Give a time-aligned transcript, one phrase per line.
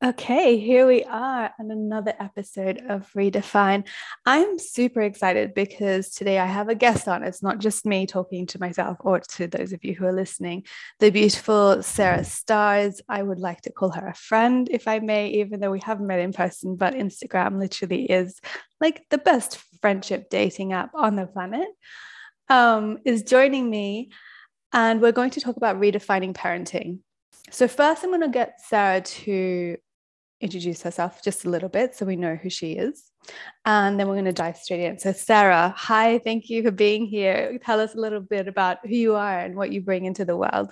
[0.00, 3.84] Okay, here we are on another episode of Redefine.
[4.24, 7.24] I'm super excited because today I have a guest on.
[7.24, 10.66] It's not just me talking to myself or to those of you who are listening.
[11.00, 13.00] The beautiful Sarah Stars.
[13.08, 16.06] I would like to call her a friend, if I may, even though we haven't
[16.06, 18.40] met in person, but Instagram literally is
[18.80, 21.66] like the best friendship dating app on the planet.
[22.48, 24.12] Um, is joining me,
[24.72, 27.00] and we're going to talk about redefining parenting.
[27.50, 29.76] So, first, I'm going to get Sarah to
[30.40, 33.10] introduce herself just a little bit so we know who she is.
[33.64, 34.98] And then we're going to dive straight in.
[34.98, 37.58] So, Sarah, hi, thank you for being here.
[37.64, 40.36] Tell us a little bit about who you are and what you bring into the
[40.36, 40.70] world.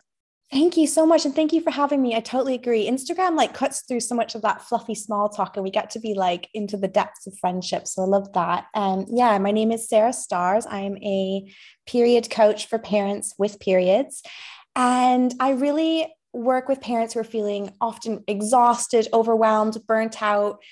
[0.53, 1.25] Thank you so much.
[1.25, 2.15] And thank you for having me.
[2.15, 2.89] I totally agree.
[2.89, 5.99] Instagram like cuts through so much of that fluffy small talk and we get to
[5.99, 7.89] be like into the depths of friendship.
[7.89, 8.67] So I love that.
[8.73, 10.65] Um, yeah, my name is Sarah Stars.
[10.71, 11.53] I'm a
[11.85, 14.23] period coach for parents with periods.
[14.77, 20.63] And I really work with parents who are feeling often exhausted, overwhelmed, burnt out,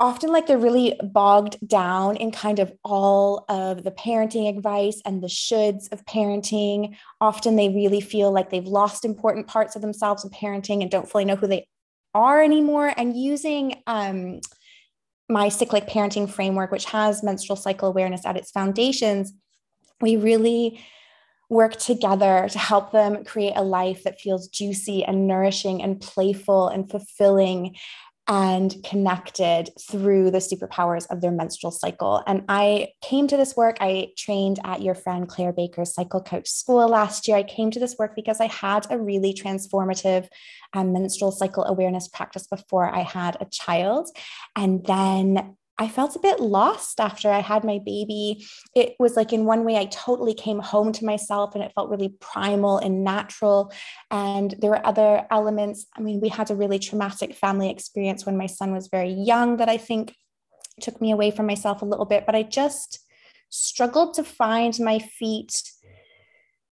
[0.00, 5.22] often like they're really bogged down in kind of all of the parenting advice and
[5.22, 6.96] the shoulds of parenting.
[7.20, 11.08] Often they really feel like they've lost important parts of themselves in parenting and don't
[11.08, 11.66] fully know who they
[12.14, 12.92] are anymore.
[12.96, 14.40] And using um,
[15.28, 19.32] my cyclic parenting framework, which has menstrual cycle awareness at its foundations,
[20.00, 20.80] we really
[21.50, 26.68] work together to help them create a life that feels juicy and nourishing and playful
[26.68, 27.76] and fulfilling
[28.26, 32.22] and connected through the superpowers of their menstrual cycle.
[32.26, 33.76] And I came to this work.
[33.80, 37.36] I trained at your friend Claire Baker's cycle coach school last year.
[37.36, 40.28] I came to this work because I had a really transformative
[40.72, 44.08] um, menstrual cycle awareness practice before I had a child.
[44.56, 48.46] And then I felt a bit lost after I had my baby.
[48.76, 51.90] It was like, in one way, I totally came home to myself and it felt
[51.90, 53.72] really primal and natural.
[54.10, 55.86] And there were other elements.
[55.96, 59.56] I mean, we had a really traumatic family experience when my son was very young
[59.56, 60.14] that I think
[60.80, 63.00] took me away from myself a little bit, but I just
[63.48, 65.62] struggled to find my feet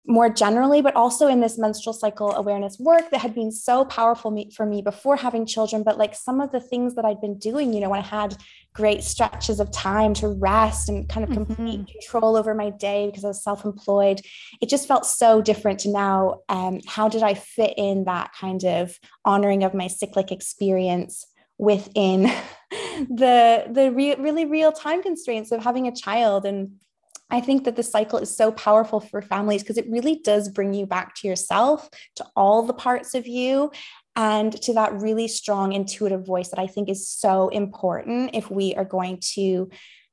[0.07, 4.47] more generally, but also in this menstrual cycle awareness work that had been so powerful
[4.55, 5.85] for me before having children.
[5.85, 8.37] But like some of the things that I'd been doing, you know, when I had
[8.75, 11.99] great stretches of time to rest and kind of complete mm-hmm.
[12.01, 14.21] control over my day because I was self employed,
[14.61, 16.41] it just felt so different to now.
[16.49, 21.27] Um, how did I fit in that kind of honoring of my cyclic experience?
[21.59, 22.23] within
[23.09, 26.73] the the re- really real time constraints of having a child and
[27.33, 30.75] I think that the cycle is so powerful for families because it really does bring
[30.75, 33.73] you back to yourself, to all the parts of you,
[34.15, 38.75] and to that really strong intuitive voice that I think is so important if we
[38.75, 39.71] are going to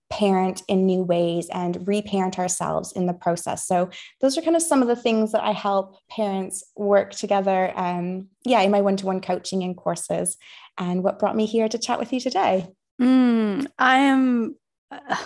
[0.09, 3.68] parent in new ways and reparent ourselves in the process.
[3.68, 3.90] So
[4.22, 7.72] those are kind of some of the things that I help parents work together.
[7.75, 10.38] Um, yeah, in my one-to-one coaching and courses,
[10.78, 12.69] and what brought me here to chat with you today.
[13.00, 14.56] Mm, I am.
[14.90, 15.18] Uh,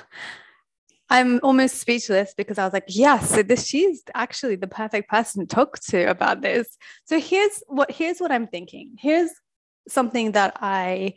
[1.14, 5.46] I'm almost speechless because I was like, yes, so this she's actually the perfect person
[5.46, 6.76] to talk to about this.
[7.06, 8.96] So here's what here's what I'm thinking.
[8.98, 9.30] Here's
[9.88, 11.14] something that I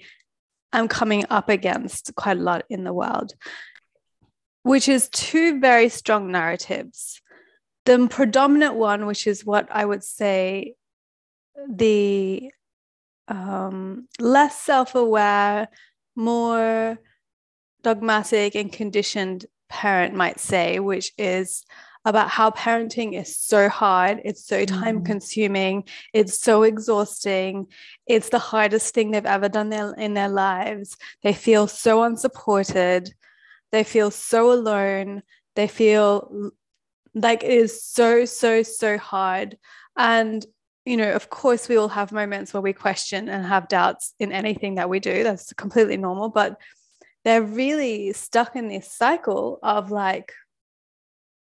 [0.74, 3.32] am coming up against quite a lot in the world,
[4.64, 7.22] which is two very strong narratives.
[7.86, 10.74] The predominant one, which is what I would say
[11.70, 12.50] the
[13.28, 15.68] um, less self aware,
[16.14, 16.98] more
[17.82, 21.64] dogmatic and conditioned parent might say, which is
[22.04, 25.06] about how parenting is so hard, it's so time mm-hmm.
[25.06, 27.66] consuming, it's so exhausting,
[28.06, 30.96] it's the hardest thing they've ever done their, in their lives.
[31.22, 33.12] They feel so unsupported,
[33.72, 35.22] they feel so alone,
[35.56, 36.52] they feel
[37.12, 39.58] like it is so, so, so hard.
[39.96, 40.46] And
[40.84, 44.30] you know, of course, we all have moments where we question and have doubts in
[44.30, 45.24] anything that we do.
[45.24, 46.28] That's completely normal.
[46.28, 46.60] But
[47.26, 50.32] they're really stuck in this cycle of like,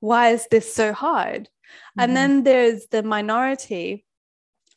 [0.01, 1.43] why is this so hard?
[1.43, 2.01] Mm-hmm.
[2.01, 4.07] And then there's the minority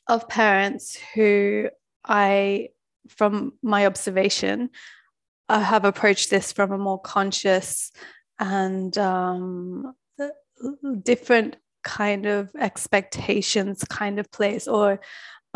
[0.09, 1.69] of parents who
[2.03, 2.69] I,
[3.07, 4.71] from my observation,
[5.47, 7.93] I have approached this from a more conscious
[8.37, 9.95] and um,
[11.01, 14.99] different kind of expectations kind of place, or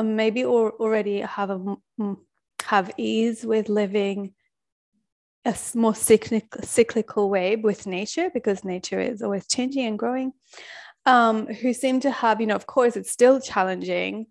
[0.02, 1.76] maybe or already have a
[2.64, 4.34] have ease with living
[5.46, 10.34] a more cyclical, way with nature because nature is always changing and growing
[11.06, 14.28] um, who seem to have you know of course it's still challenging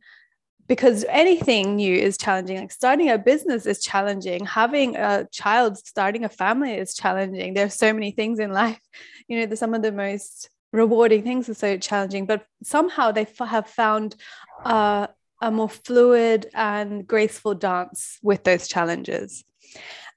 [0.69, 2.59] because anything new is challenging.
[2.59, 4.47] Like starting a business is challenging.
[4.47, 7.53] Having a child starting a family is challenging.
[7.53, 8.81] There's so many things in life.
[9.29, 13.49] You know some of the most rewarding things are so challenging but somehow they f-
[13.49, 14.17] have found
[14.65, 15.07] uh,
[15.41, 19.45] a more fluid and graceful dance with those challenges.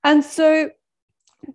[0.04, 0.72] And so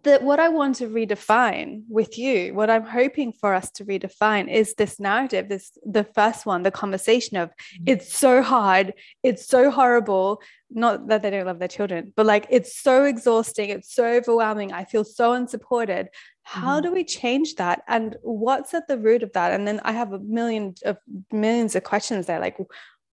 [0.02, 4.52] that what I want to redefine with you, what I'm hoping for us to redefine
[4.52, 7.84] is this narrative, this the first one, the conversation of mm-hmm.
[7.86, 10.42] it's so hard, it's so horrible.
[10.70, 14.72] Not that they don't love their children, but like it's so exhausting, it's so overwhelming.
[14.72, 16.08] I feel so unsupported.
[16.42, 16.88] How mm-hmm.
[16.88, 17.82] do we change that?
[17.88, 19.52] And what's at the root of that?
[19.52, 20.98] And then I have a million of
[21.32, 22.40] millions of questions there.
[22.40, 22.56] Like,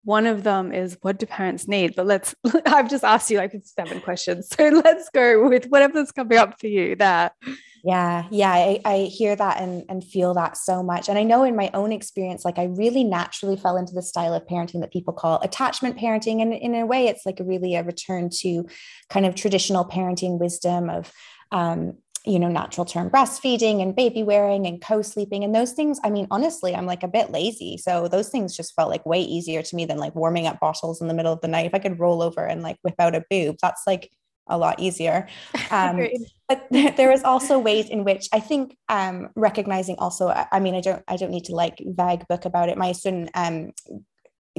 [0.03, 1.95] one of them is what do parents need?
[1.95, 2.35] But let's,
[2.65, 4.49] I've just asked you like seven questions.
[4.49, 7.31] So let's go with whatever's coming up for you there.
[7.85, 11.09] Yeah, yeah, I, I hear that and, and feel that so much.
[11.09, 14.33] And I know in my own experience, like I really naturally fell into the style
[14.33, 16.41] of parenting that people call attachment parenting.
[16.41, 18.65] And in a way, it's like a really a return to
[19.09, 21.11] kind of traditional parenting wisdom of
[21.51, 25.43] um, you know, natural term breastfeeding and baby wearing and co sleeping.
[25.43, 27.77] And those things, I mean, honestly, I'm like a bit lazy.
[27.77, 31.01] So those things just felt like way easier to me than like warming up bottles
[31.01, 31.65] in the middle of the night.
[31.65, 34.09] If I could roll over and like whip out a boob, that's like
[34.47, 35.27] a lot easier.
[35.71, 36.07] Um,
[36.47, 40.81] but there is also ways in which I think um, recognizing also, I mean, I
[40.81, 42.77] don't, I don't need to like vague book about it.
[42.77, 43.71] My son um,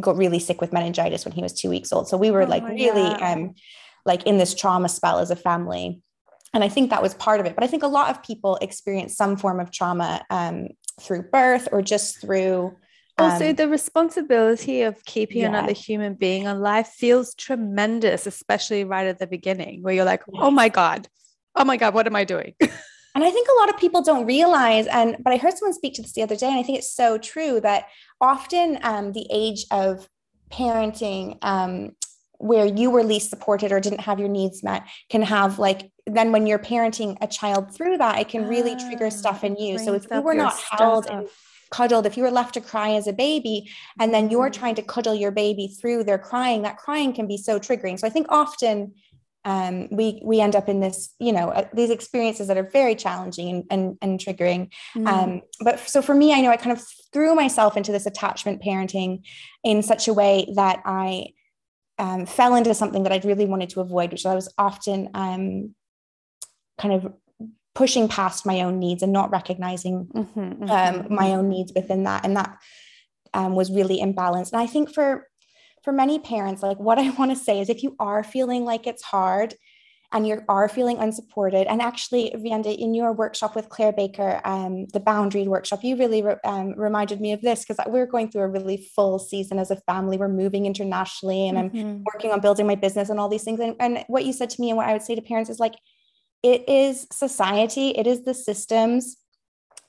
[0.00, 2.08] got really sick with meningitis when he was two weeks old.
[2.08, 3.55] So we were oh, like really um,
[4.05, 6.02] like in this trauma spell as a family
[6.55, 7.55] and I think that was part of it.
[7.56, 10.69] But I think a lot of people experience some form of trauma um,
[11.01, 12.77] through birth or just through.
[13.19, 15.49] Um, also, the responsibility of keeping yeah.
[15.49, 20.51] another human being alive feels tremendous, especially right at the beginning, where you're like, oh
[20.51, 21.09] my God,
[21.56, 22.55] oh my God, what am I doing?
[22.61, 25.95] and I think a lot of people don't realize, and but I heard someone speak
[25.95, 27.87] to this the other day, and I think it's so true that
[28.21, 30.09] often um, the age of
[30.51, 31.97] parenting um,
[32.38, 36.32] where you were least supported or didn't have your needs met can have like then
[36.32, 39.94] when you're parenting a child through that it can really trigger stuff in you so
[39.94, 41.28] if you were not held and
[41.70, 44.60] cuddled if you were left to cry as a baby and then you're mm-hmm.
[44.60, 48.06] trying to cuddle your baby through their crying that crying can be so triggering so
[48.06, 48.92] i think often
[49.46, 52.94] um, we we end up in this you know uh, these experiences that are very
[52.94, 55.06] challenging and and, and triggering mm.
[55.06, 56.82] um, but so for me i know i kind of
[57.12, 59.22] threw myself into this attachment parenting
[59.62, 61.26] in such a way that i
[61.99, 65.75] um, fell into something that I'd really wanted to avoid, which I was often um,
[66.79, 67.12] kind of
[67.75, 70.70] pushing past my own needs and not recognizing mm-hmm, mm-hmm.
[70.70, 72.56] Um, my own needs within that, and that
[73.32, 74.52] um, was really imbalanced.
[74.52, 75.26] And I think for
[75.82, 78.87] for many parents, like what I want to say is, if you are feeling like
[78.87, 79.55] it's hard,
[80.14, 81.66] and you are feeling unsupported.
[81.66, 86.22] And actually, Vienda, in your workshop with Claire Baker, um, the boundary workshop, you really
[86.22, 89.72] re- um, reminded me of this because we're going through a really full season as
[89.72, 90.16] a family.
[90.16, 91.78] We're moving internationally and mm-hmm.
[91.78, 93.58] I'm working on building my business and all these things.
[93.58, 95.58] And, and what you said to me and what I would say to parents is
[95.58, 95.75] like,
[96.44, 99.17] it is society, it is the systems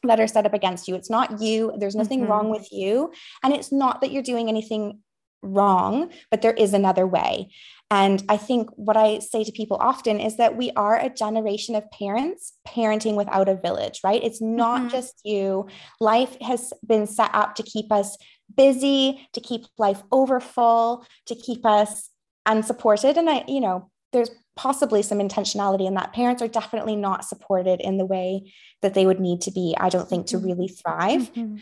[0.03, 0.95] that are set up against you.
[0.95, 1.71] It's not you.
[1.77, 2.31] There's nothing mm-hmm.
[2.31, 3.11] wrong with you.
[3.43, 5.01] And it's not that you're doing anything
[5.45, 7.51] wrong, but there is another way.
[7.91, 11.75] And I think what I say to people often is that we are a generation
[11.75, 14.23] of parents parenting without a village, right?
[14.23, 14.89] It's not mm-hmm.
[14.89, 15.67] just you.
[15.99, 18.17] Life has been set up to keep us
[18.55, 22.09] busy, to keep life overfull, to keep us
[22.45, 23.17] unsupported.
[23.17, 26.13] And I, you know, there's possibly some intentionality in that.
[26.13, 29.89] Parents are definitely not supported in the way that they would need to be, I
[29.89, 30.45] don't think, to mm-hmm.
[30.45, 31.33] really thrive.
[31.33, 31.57] Mm-hmm.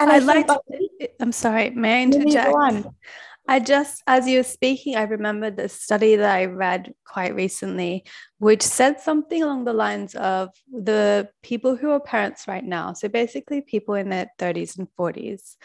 [0.00, 0.48] And I, I like,
[1.20, 2.52] I'm sorry, may I interject?
[3.48, 8.04] I just, as you were speaking, I remembered the study that I read quite recently,
[8.38, 13.08] which said something along the lines of the people who are parents right now, so
[13.08, 15.56] basically people in their 30s and 40s,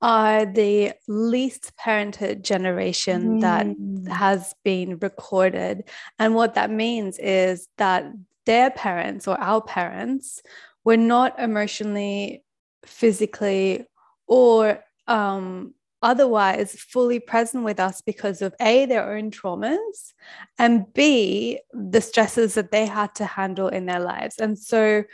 [0.00, 3.40] are the least parented generation mm.
[3.42, 5.84] that has been recorded.
[6.18, 8.10] And what that means is that
[8.46, 10.40] their parents or our parents
[10.84, 12.44] were not emotionally,
[12.86, 13.86] physically,
[14.26, 20.12] or um, otherwise fully present with us because of A, their own traumas,
[20.58, 24.38] and B, the stresses that they had to handle in their lives.
[24.38, 25.04] And so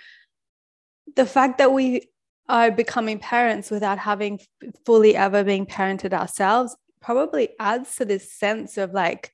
[1.16, 2.10] the fact that we
[2.48, 4.40] are becoming parents without having
[4.84, 9.32] fully ever been parented ourselves probably adds to this sense of like,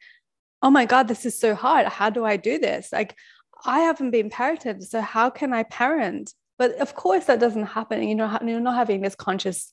[0.62, 1.86] oh my God, this is so hard.
[1.86, 2.92] How do I do this?
[2.92, 3.16] Like,
[3.64, 4.82] I haven't been parented.
[4.84, 6.32] So, how can I parent?
[6.58, 8.02] But of course, that doesn't happen.
[8.02, 9.72] You know, you're not having this conscious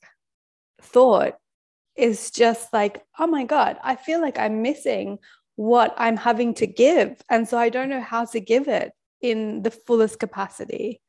[0.82, 1.36] thought
[1.98, 5.20] is just like, oh my God, I feel like I'm missing
[5.56, 7.20] what I'm having to give.
[7.30, 11.02] And so I don't know how to give it in the fullest capacity.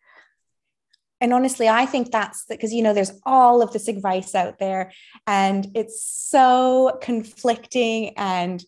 [1.21, 4.93] And honestly, I think that's because, you know, there's all of this advice out there
[5.27, 8.65] and it's so conflicting and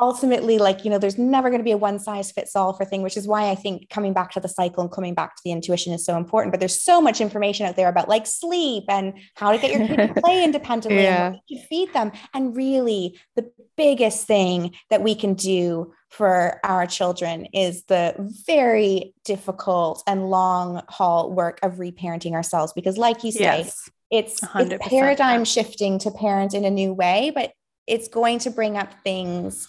[0.00, 2.84] ultimately like you know there's never going to be a one size fits all for
[2.84, 5.42] thing which is why i think coming back to the cycle and coming back to
[5.44, 8.84] the intuition is so important but there's so much information out there about like sleep
[8.88, 11.28] and how to get your kid to play independently yeah.
[11.28, 16.86] and to feed them and really the biggest thing that we can do for our
[16.86, 18.14] children is the
[18.46, 23.90] very difficult and long haul work of reparenting ourselves because like you say yes.
[24.10, 27.52] it's, it's paradigm shifting to parent in a new way but
[27.86, 29.68] it's going to bring up things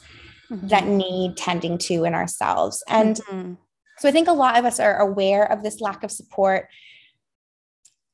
[0.51, 0.67] mm-hmm.
[0.67, 2.83] that need tending to in ourselves.
[2.87, 3.53] And mm-hmm.
[3.99, 6.67] so I think a lot of us are aware of this lack of support.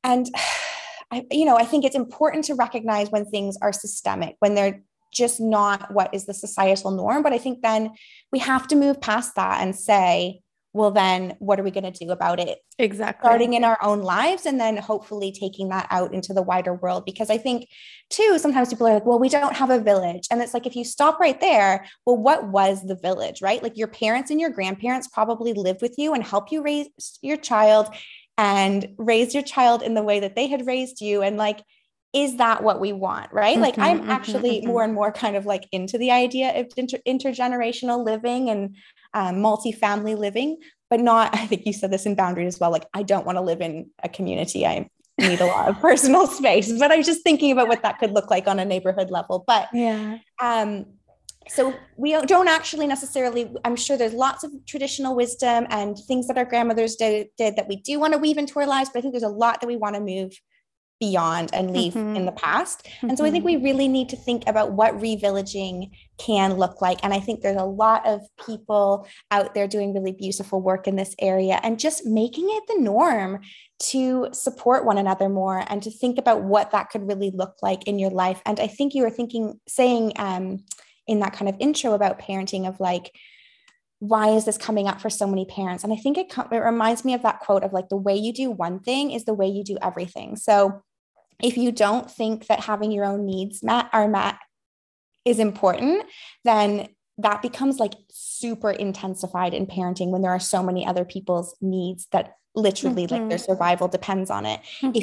[0.04, 0.26] And
[1.12, 4.82] I, you know, I think it's important to recognize when things are systemic, when they're
[5.14, 7.22] just not what is the societal norm.
[7.22, 7.92] But I think then
[8.32, 10.40] we have to move past that and say,
[10.76, 12.58] well, then what are we going to do about it?
[12.78, 13.26] Exactly.
[13.26, 17.04] Starting in our own lives and then hopefully taking that out into the wider world.
[17.06, 17.68] Because I think,
[18.10, 20.28] too, sometimes people are like, well, we don't have a village.
[20.30, 23.62] And it's like, if you stop right there, well, what was the village, right?
[23.62, 26.88] Like your parents and your grandparents probably lived with you and helped you raise
[27.22, 27.88] your child
[28.36, 31.22] and raise your child in the way that they had raised you.
[31.22, 31.62] And like,
[32.12, 34.68] is that what we want right mm-hmm, like i'm mm-hmm, actually mm-hmm.
[34.68, 38.76] more and more kind of like into the idea of inter- intergenerational living and
[39.14, 40.58] um, multi-family living
[40.90, 43.36] but not i think you said this in boundaries as well like i don't want
[43.36, 44.66] to live in a community.
[44.66, 47.98] I need a lot of personal space but i was just thinking about what that
[47.98, 50.18] could look like on a neighborhood level but yeah.
[50.42, 50.86] um
[51.48, 56.36] so we don't actually necessarily i'm sure there's lots of traditional wisdom and things that
[56.36, 59.02] our grandmothers did, did that we do want to weave into our lives but i
[59.02, 60.32] think there's a lot that we want to move
[60.98, 62.16] beyond and leave mm-hmm.
[62.16, 62.84] in the past.
[62.84, 63.08] Mm-hmm.
[63.10, 63.64] And so I think we mm-hmm.
[63.64, 66.98] really need to think about what revillaging can look like.
[67.02, 70.96] And I think there's a lot of people out there doing really beautiful work in
[70.96, 73.40] this area and just making it the norm
[73.78, 77.86] to support one another more and to think about what that could really look like
[77.86, 78.40] in your life.
[78.46, 80.64] And I think you were thinking, saying um,
[81.06, 83.12] in that kind of intro about parenting of like,
[83.98, 85.82] why is this coming up for so many parents?
[85.82, 88.32] And I think it, it reminds me of that quote of like, the way you
[88.32, 90.36] do one thing is the way you do everything.
[90.36, 90.82] So
[91.42, 94.36] if you don't think that having your own needs met are met
[95.24, 96.04] is important,
[96.44, 96.88] then
[97.18, 102.06] that becomes like super intensified in parenting when there are so many other people's needs
[102.12, 103.14] that literally mm-hmm.
[103.14, 104.60] like their survival depends on it.
[104.80, 104.90] Mm-hmm.
[104.94, 105.02] If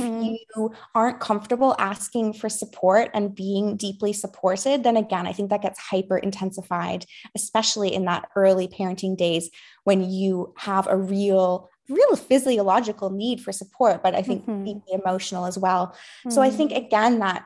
[0.55, 5.61] you aren't comfortable asking for support and being deeply supported, then again, I think that
[5.61, 7.05] gets hyper intensified,
[7.35, 9.49] especially in that early parenting days
[9.83, 14.63] when you have a real real physiological need for support but i think mm-hmm.
[14.63, 16.29] deeply emotional as well mm-hmm.
[16.29, 16.85] so i think mm-hmm.
[16.85, 17.45] again that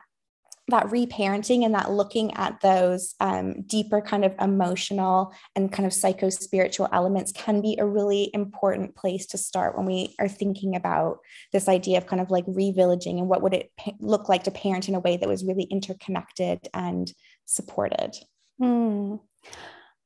[0.68, 5.92] that reparenting and that looking at those um, deeper kind of emotional and kind of
[5.92, 10.76] psycho spiritual elements can be a really important place to start when we are thinking
[10.76, 11.18] about
[11.52, 14.88] this idea of kind of like revillaging and what would it look like to parent
[14.88, 17.12] in a way that was really interconnected and
[17.46, 18.14] supported
[18.60, 19.18] mm.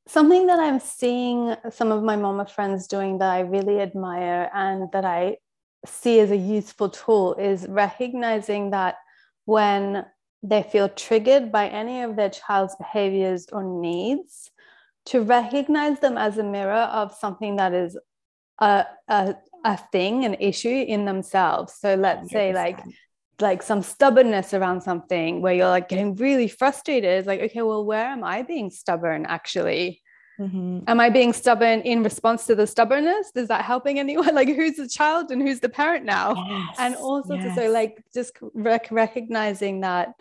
[0.06, 4.90] something that i'm seeing some of my mama friends doing that i really admire and
[4.92, 5.36] that i
[5.84, 8.94] see as a useful tool is recognizing that
[9.44, 10.04] when
[10.42, 14.50] they feel triggered by any of their child's behaviors or needs,
[15.06, 17.98] to recognize them as a mirror of something that is
[18.60, 19.34] a, a,
[19.64, 21.74] a thing, an issue in themselves.
[21.74, 22.32] So let's 100%.
[22.32, 22.80] say like
[23.40, 27.10] like some stubbornness around something where you're like getting really frustrated.
[27.10, 30.00] It's like, okay, well, where am I being stubborn actually?
[30.40, 30.80] Mm-hmm.
[30.86, 33.30] Am I being stubborn in response to the stubbornness?
[33.34, 34.34] Is that helping anyone?
[34.42, 36.34] Like, who's the child and who's the parent now?
[36.48, 37.54] Yes, and also, yes.
[37.54, 40.14] so like just rec- recognizing that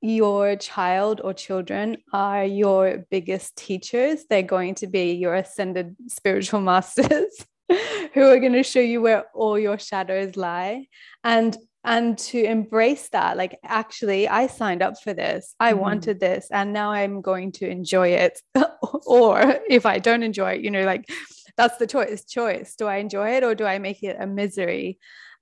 [0.00, 4.24] your child or children are your biggest teachers.
[4.30, 7.46] They're going to be your ascended spiritual masters
[8.14, 10.86] who are going to show you where all your shadows lie.
[11.24, 15.54] And and to embrace that like actually i signed up for this.
[15.58, 18.40] I mm wanted this and now i'm going to enjoy it.
[19.06, 21.08] Or if i don't enjoy it you know like
[21.56, 22.74] that's the choice choice.
[22.76, 24.98] Do i enjoy it or do i make it a misery?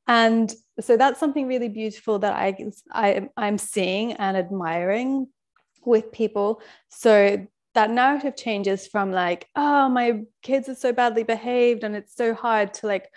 [0.06, 2.56] And so that's something really beautiful that i,
[2.92, 5.28] I i'm seeing and admiring
[5.84, 6.62] with people.
[6.88, 12.14] So that narrative changes from like oh my kids are so badly behaved and it's
[12.14, 13.08] so hard to like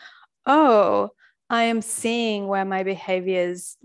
[0.46, 1.10] oh
[1.51, 3.75] I am seeing where my behaviors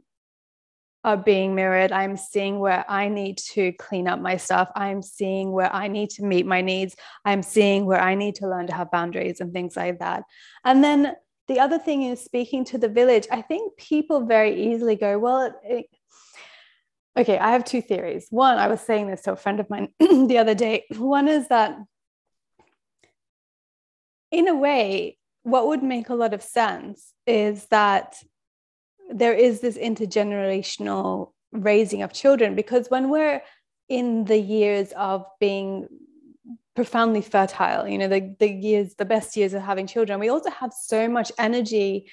[1.02, 1.90] are being mirrored.
[1.90, 4.70] I'm seeing where I need to clean up my stuff.
[4.76, 6.94] I'm seeing where I need to meet my needs.
[7.25, 10.23] I'm seeing where I need to learn to have boundaries and things like that.
[10.64, 11.16] And then
[11.49, 13.26] the other thing is speaking to the village.
[13.32, 15.87] I think people very easily go, well, it,
[17.16, 18.28] okay, I have two theories.
[18.30, 20.85] One, I was saying this to a friend of mine the other day.
[20.96, 21.76] One is that
[24.30, 28.20] in a way, what would make a lot of sense is that
[29.08, 33.40] there is this intergenerational raising of children because when we're
[33.88, 35.86] in the years of being
[36.74, 40.50] profoundly fertile you know the, the years the best years of having children we also
[40.50, 42.10] have so much energy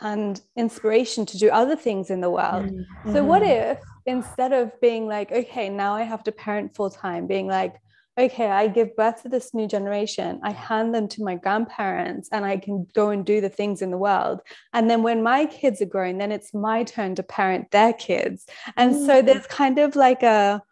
[0.00, 3.12] and inspiration to do other things in the world mm-hmm.
[3.12, 7.28] so what if instead of being like okay now i have to parent full time
[7.28, 7.76] being like
[8.18, 12.44] okay i give birth to this new generation i hand them to my grandparents and
[12.44, 14.40] i can go and do the things in the world
[14.72, 18.46] and then when my kids are growing then it's my turn to parent their kids
[18.76, 19.06] and mm-hmm.
[19.06, 20.62] so there's kind of like a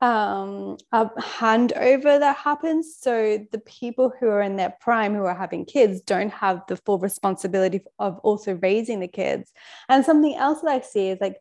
[0.00, 2.96] um, a handover that happens.
[3.00, 6.76] So the people who are in their prime, who are having kids, don't have the
[6.76, 9.52] full responsibility of also raising the kids.
[9.88, 11.36] And something else that I see is like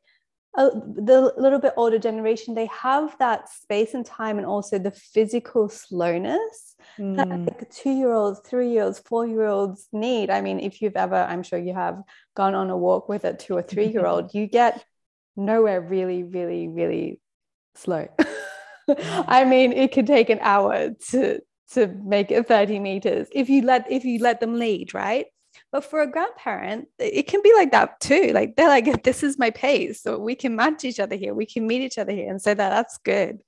[0.57, 4.89] uh, the little bit older generation, they have that space and time and also the
[4.89, 7.15] physical slowness mm.
[7.15, 10.31] that like two year olds, three year olds, four year olds need.
[10.31, 12.01] I mean, if you've ever, I'm sure you have
[12.35, 14.83] gone on a walk with a two or three year old, you get
[15.35, 17.19] nowhere really, really, really
[17.75, 18.07] slow.
[19.27, 21.39] I mean, it could take an hour to
[21.73, 25.27] to make it 30 meters if you let if you let them lead, right?
[25.71, 28.31] But for a grandparent, it can be like that too.
[28.33, 30.01] Like they're like, this is my pace.
[30.01, 31.33] So we can match each other here.
[31.33, 32.29] We can meet each other here.
[32.29, 33.39] And so that that's good.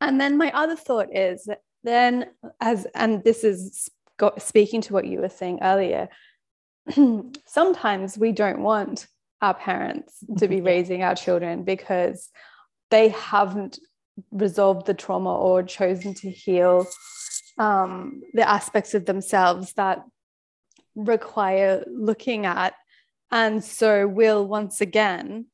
[0.00, 1.48] And then my other thought is
[1.84, 2.26] then
[2.60, 3.90] as and this is
[4.38, 6.08] speaking to what you were saying earlier,
[7.46, 9.06] sometimes we don't want
[9.42, 12.30] our parents to be raising our children because
[12.90, 13.78] they haven't
[14.30, 16.86] resolved the trauma or chosen to heal
[17.58, 20.04] um, the aspects of themselves that
[20.94, 22.74] require looking at.
[23.30, 25.46] And so will once again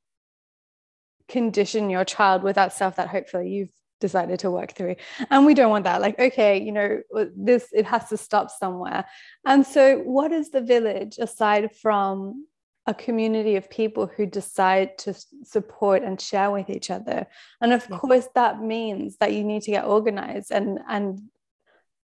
[1.28, 4.96] condition your child with that stuff that hopefully you've decided to work through.
[5.30, 6.00] And we don't want that.
[6.00, 7.00] Like, okay, you know,
[7.36, 9.06] this, it has to stop somewhere.
[9.44, 12.46] And so, what is the village aside from
[12.86, 17.26] a community of people who decide to support and share with each other
[17.62, 17.96] and of yeah.
[17.96, 21.18] course that means that you need to get organized and and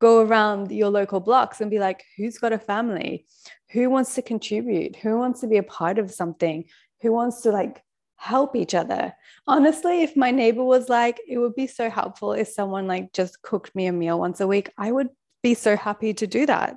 [0.00, 3.26] go around your local blocks and be like who's got a family?
[3.72, 4.96] Who wants to contribute?
[4.96, 6.64] Who wants to be a part of something?
[7.02, 7.82] Who wants to like
[8.16, 9.14] help each other?
[9.46, 13.42] Honestly if my neighbor was like it would be so helpful if someone like just
[13.42, 15.08] cooked me a meal once a week i would
[15.42, 16.76] be so happy to do that.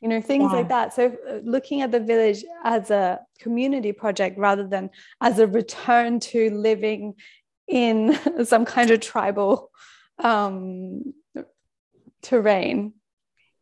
[0.00, 0.58] You know things yeah.
[0.58, 0.92] like that.
[0.92, 4.90] So uh, looking at the village as a community project rather than
[5.20, 7.14] as a return to living
[7.66, 9.70] in some kind of tribal
[10.18, 11.14] um,
[12.24, 12.92] terrain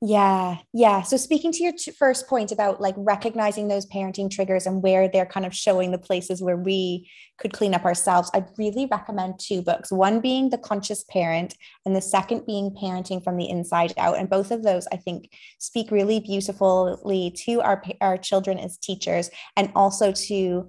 [0.04, 1.02] yeah, yeah.
[1.02, 5.06] So speaking to your t- first point about like recognizing those parenting triggers and where
[5.06, 9.38] they're kind of showing the places where we could clean up ourselves, I'd really recommend
[9.38, 9.92] two books.
[9.92, 11.54] One being The Conscious Parent,
[11.86, 14.18] and the second being Parenting from the Inside Out.
[14.18, 19.30] And both of those, I think, speak really beautifully to our our children as teachers,
[19.56, 20.68] and also to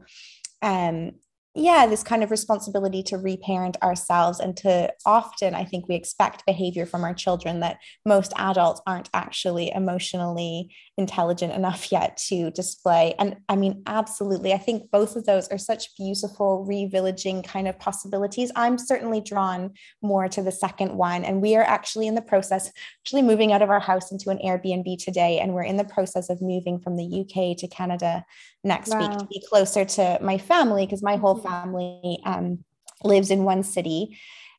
[0.62, 1.14] um,
[1.56, 6.46] yeah this kind of responsibility to reparent ourselves and to often i think we expect
[6.48, 13.14] behavior from our children that most adults aren't actually emotionally intelligent enough yet to display
[13.20, 17.78] and i mean absolutely i think both of those are such beautiful revillaging kind of
[17.80, 22.22] possibilities i'm certainly drawn more to the second one and we are actually in the
[22.22, 25.84] process actually moving out of our house into an airbnb today and we're in the
[25.84, 28.26] process of moving from the uk to canada
[28.64, 29.00] next wow.
[29.00, 31.43] week to be closer to my family because my whole.
[31.44, 32.64] Family um,
[33.04, 34.18] lives in one city,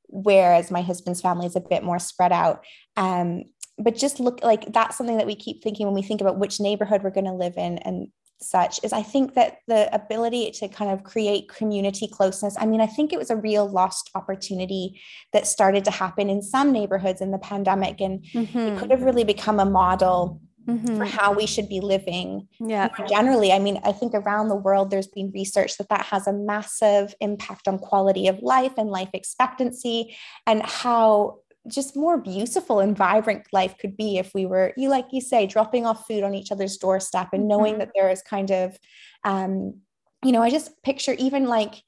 [0.08, 2.64] whereas my husband's family is a bit more spread out.
[2.96, 3.44] Um,
[3.78, 6.60] but just look like that's something that we keep thinking when we think about which
[6.60, 8.08] neighborhood we're going to live in and
[8.40, 12.56] such is I think that the ability to kind of create community closeness.
[12.58, 15.00] I mean, I think it was a real lost opportunity
[15.32, 18.58] that started to happen in some neighborhoods in the pandemic, and mm-hmm.
[18.58, 20.96] it could have really become a model mm-hmm.
[20.96, 22.48] for how we should be living.
[22.60, 22.88] Yeah.
[22.98, 26.26] More Generally, I mean, I think around the world, there's been research that that has
[26.26, 32.80] a massive impact on quality of life and life expectancy and how just more beautiful
[32.80, 36.22] and vibrant life could be if we were you like you say dropping off food
[36.22, 37.80] on each other's doorstep and knowing mm-hmm.
[37.80, 38.76] that there is kind of
[39.24, 39.74] um
[40.22, 41.82] you know i just picture even like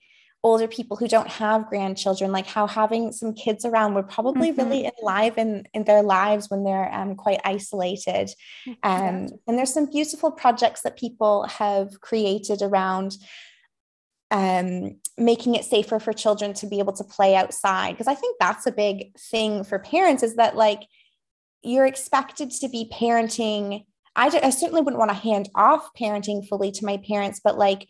[0.46, 4.60] older people who don't have grandchildren, like how having some kids around would probably mm-hmm.
[4.60, 8.30] really enliven in their lives when they're um, quite isolated.
[8.84, 13.16] Um, and there's some beautiful projects that people have created around
[14.30, 17.92] um, making it safer for children to be able to play outside.
[17.92, 20.82] Because I think that's a big thing for parents is that like
[21.64, 23.84] you're expected to be parenting.
[24.14, 27.88] I, I certainly wouldn't want to hand off parenting fully to my parents, but like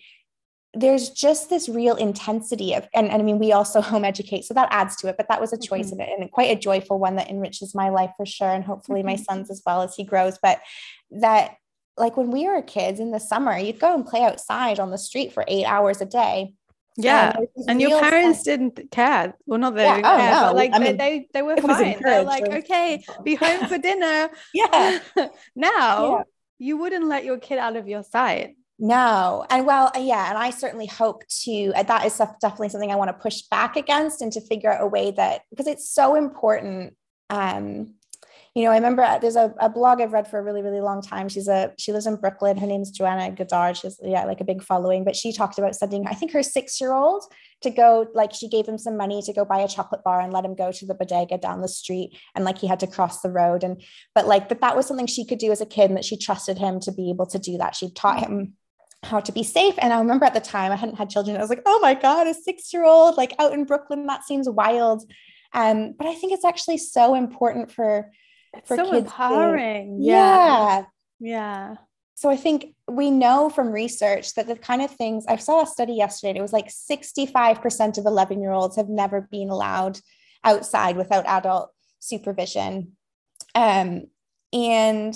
[0.77, 4.55] there's just this real intensity of and, and, i mean we also home educate so
[4.55, 6.01] that adds to it but that was a choice mm-hmm.
[6.01, 9.01] of it and quite a joyful one that enriches my life for sure and hopefully
[9.01, 9.09] mm-hmm.
[9.09, 10.61] my son's as well as he grows but
[11.11, 11.57] that
[11.97, 14.99] like when we were kids in the summer you'd go and play outside on the
[14.99, 16.53] street for eight hours a day
[16.99, 17.37] Yeah.
[17.37, 18.45] And, and your parents sense.
[18.45, 19.35] didn't care.
[19.45, 20.53] Well, not that yeah, they didn't care, no.
[20.55, 21.99] like I mean, they, they were fine.
[22.01, 24.31] They're like, okay, be home for dinner.
[24.55, 25.01] yeah.
[25.55, 26.23] now yeah.
[26.59, 28.57] you wouldn't let your kid out of your sight.
[28.79, 29.47] No.
[29.49, 30.29] And well, uh, yeah.
[30.29, 33.77] And I certainly hope to, uh, that is definitely something I want to push back
[33.77, 36.95] against and to figure out a way that, because it's so important.
[37.31, 37.95] Um,
[38.55, 40.81] you know, I remember uh, there's a, a blog I've read for a really, really
[40.81, 41.29] long time.
[41.29, 42.57] She's a, she lives in Brooklyn.
[42.57, 43.77] Her name is Joanna Goddard.
[43.77, 46.81] She's, yeah, like a big following, but she talked about sending, I think her six
[46.81, 47.23] year old
[47.63, 50.33] to go, like, she gave him some money to go buy a chocolate bar and
[50.33, 52.19] let him go to the bodega down the street.
[52.35, 53.63] And like, he had to cross the road.
[53.63, 53.83] And,
[54.15, 56.17] but like, but that was something she could do as a kid and that she
[56.17, 57.75] trusted him to be able to do that.
[57.75, 58.55] She taught him
[59.07, 59.75] how to be safe.
[59.79, 61.37] And I remember at the time I hadn't had children.
[61.37, 64.25] I was like, oh my God, a six year old, like out in Brooklyn, that
[64.25, 65.03] seems wild.
[65.53, 68.11] Um, but I think it's actually so important for,
[68.55, 69.07] it's for so kids.
[69.07, 69.99] empowering.
[69.99, 70.85] To, yeah.
[71.21, 71.77] Yeah.
[72.15, 75.67] So I think we know from research that the kind of things I saw a
[75.67, 80.01] study yesterday, and it was like 65% of 11 year olds have never been allowed
[80.43, 82.97] outside without adult supervision.
[83.55, 84.07] Um,
[84.53, 85.15] and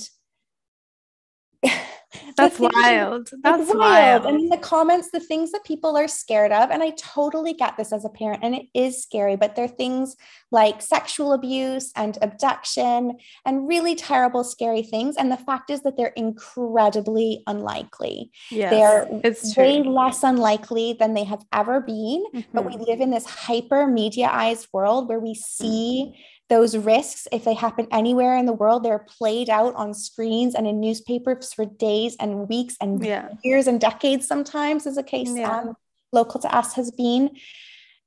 [2.37, 3.31] that's wild.
[3.43, 3.79] That's wild.
[3.79, 4.27] wild.
[4.27, 7.77] And in the comments, the things that people are scared of, and I totally get
[7.77, 10.17] this as a parent, and it is scary, but there are things
[10.51, 15.17] like sexual abuse and abduction and really terrible, scary things.
[15.17, 18.31] And the fact is that they're incredibly unlikely.
[18.51, 22.25] Yes, they're it's way less unlikely than they have ever been.
[22.35, 22.41] Mm-hmm.
[22.53, 22.83] But we mm-hmm.
[22.85, 26.15] live in this hyper mediaized world where we see
[26.51, 30.67] those risks, if they happen anywhere in the world, they're played out on screens and
[30.67, 33.29] in newspapers for days and weeks and yeah.
[33.43, 35.61] years and decades, sometimes, as a case yeah.
[35.61, 35.75] um,
[36.13, 37.31] local to us has been.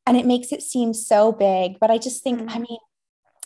[0.05, 1.79] And it makes it seem so big.
[1.79, 2.49] But I just think, mm.
[2.49, 2.77] I mean,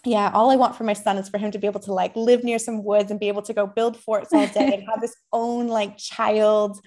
[0.03, 2.15] yeah, all I want for my son is for him to be able to like
[2.15, 5.01] live near some woods and be able to go build forts all day and have
[5.01, 6.79] his own like child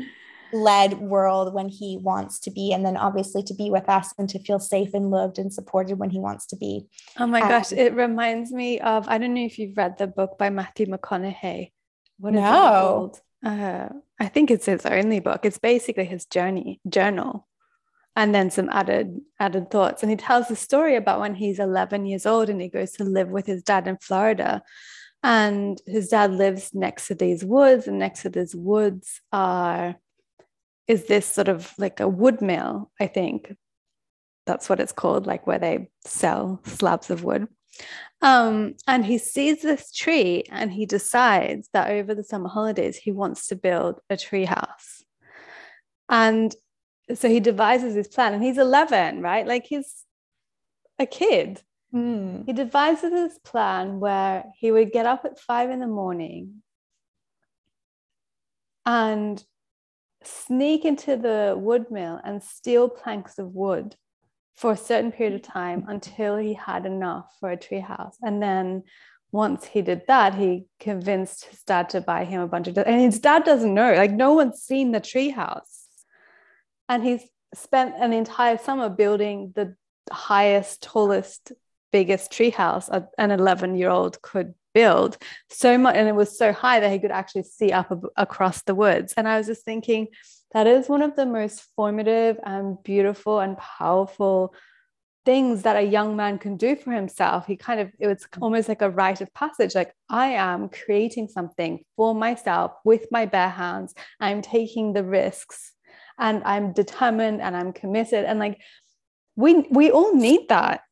[0.53, 4.29] led world when he wants to be and then obviously to be with us and
[4.29, 6.87] to feel safe and loved and supported when he wants to be.
[7.19, 10.07] Oh my um, gosh it reminds me of i don't know if you've read the
[10.07, 11.73] book by matthew mcconaughey.
[12.19, 12.49] What is no.
[12.49, 13.21] it called?
[13.45, 15.45] Uh, i think it's his only book.
[15.45, 17.47] It's basically his journey journal
[18.17, 20.03] and then some added added thoughts.
[20.03, 23.05] And he tells the story about when he's 11 years old and he goes to
[23.05, 24.63] live with his dad in florida.
[25.23, 29.97] And his dad lives next to these woods and next to these woods are
[30.91, 33.55] is this sort of like a wood mill, I think.
[34.45, 37.47] That's what it's called, like where they sell slabs of wood.
[38.23, 43.13] Um, and he sees this tree and he decides that over the summer holidays, he
[43.13, 45.05] wants to build a tree house.
[46.09, 46.53] And
[47.15, 49.47] so he devises his plan, and he's 11, right?
[49.47, 50.05] Like he's
[50.99, 51.63] a kid.
[51.95, 52.47] Mm.
[52.47, 56.63] He devises his plan where he would get up at five in the morning
[58.85, 59.45] and
[60.23, 63.97] sneak into the wood mill and steal planks of wood
[64.55, 68.15] for a certain period of time until he had enough for a treehouse.
[68.23, 68.83] And then
[69.33, 73.01] once he did that, he convinced his dad to buy him a bunch of, and
[73.01, 75.87] his dad doesn't know, like no one's seen the treehouse.
[76.89, 77.23] And he's
[77.55, 79.77] spent an entire summer building the
[80.11, 81.53] highest, tallest,
[81.93, 86.81] biggest treehouse an 11 year old could build so much and it was so high
[86.81, 89.15] that he could actually see up ab- across the woods.
[89.17, 90.09] And i was just thinking
[90.53, 94.55] that is one of the most formative and beautiful and powerful
[95.25, 97.47] things that a young man can do for himself.
[97.47, 98.43] He kind of it was mm.
[98.43, 103.27] almost like a rite of passage like i am creating something for myself with my
[103.27, 103.95] bare hands.
[104.19, 105.73] I'm taking the risks
[106.19, 108.25] and i'm determined and i'm committed.
[108.25, 108.61] And like
[109.37, 110.83] we we all need that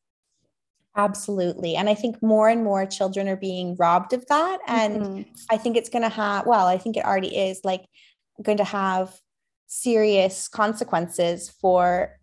[0.99, 1.77] Absolutely.
[1.77, 4.59] And I think more and more children are being robbed of that.
[4.67, 5.21] And mm-hmm.
[5.49, 7.85] I think it's going to have, well, I think it already is like
[8.43, 9.15] going to have
[9.67, 12.19] serious consequences for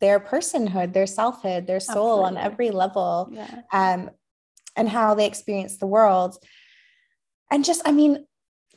[0.00, 2.40] their personhood, their selfhood, their soul Absolutely.
[2.40, 3.60] on every level, yeah.
[3.72, 4.10] um,
[4.74, 6.38] and how they experience the world.
[7.50, 8.24] And just, I mean,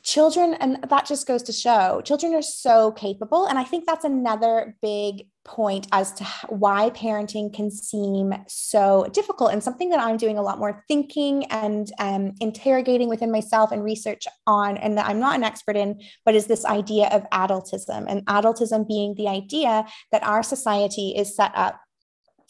[0.02, 3.46] children, and that just goes to show children are so capable.
[3.46, 9.52] And I think that's another big point as to why parenting can seem so difficult
[9.52, 13.84] and something that I'm doing a lot more thinking and um, interrogating within myself and
[13.84, 18.06] research on, and that I'm not an expert in, but is this idea of adultism
[18.08, 21.80] and adultism being the idea that our society is set up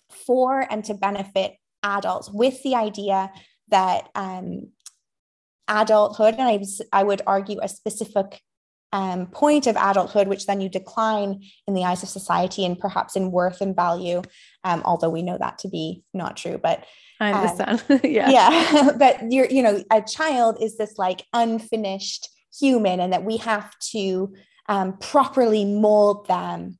[0.08, 3.30] for and to benefit adults with the idea
[3.68, 4.68] that um,
[5.68, 8.40] adulthood, and I, I would argue a specific
[8.92, 13.16] um, point of adulthood, which then you decline in the eyes of society and perhaps
[13.16, 14.22] in worth and value,
[14.64, 16.58] um, although we know that to be not true.
[16.58, 16.84] But
[17.18, 18.04] I um, understand.
[18.04, 18.30] yeah.
[18.30, 18.90] Yeah.
[18.98, 23.72] but you're, you know, a child is this like unfinished human, and that we have
[23.92, 24.34] to
[24.68, 26.78] um, properly mold them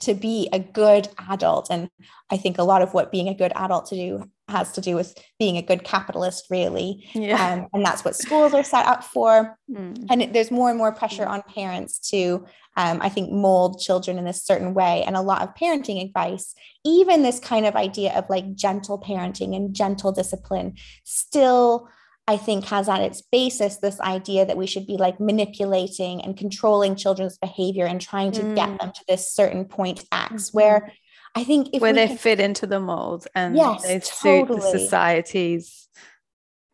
[0.00, 1.68] to be a good adult.
[1.70, 1.88] And
[2.30, 4.96] I think a lot of what being a good adult to do has to do
[4.96, 7.08] with being a good capitalist, really.
[7.14, 7.52] Yeah.
[7.52, 9.58] Um, and that's what schools are set up for.
[9.70, 10.06] Mm.
[10.10, 14.26] And there's more and more pressure on parents to, um, I think, mold children in
[14.26, 15.04] a certain way.
[15.06, 19.54] And a lot of parenting advice, even this kind of idea of like gentle parenting
[19.54, 21.88] and gentle discipline, still
[22.28, 26.36] I think has at its basis this idea that we should be like manipulating and
[26.36, 28.54] controlling children's behavior and trying to mm.
[28.54, 30.58] get them to this certain point X, mm-hmm.
[30.58, 30.92] where
[31.34, 34.60] I think where they can, fit into the mold and yes, they totally.
[34.60, 35.88] suit the society's